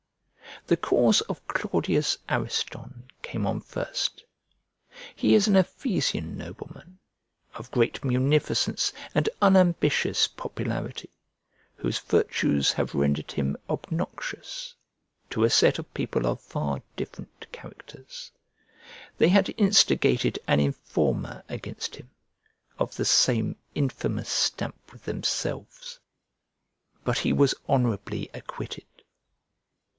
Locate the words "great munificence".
7.71-8.91